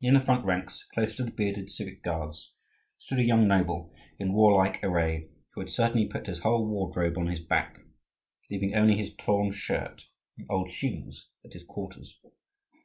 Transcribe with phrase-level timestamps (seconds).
[0.00, 2.52] In the front ranks, close to the bearded civic guards,
[2.98, 7.28] stood a young noble, in warlike array, who had certainly put his whole wardrobe on
[7.28, 7.78] his back,
[8.50, 12.18] leaving only his torn shirt and old shoes at his quarters.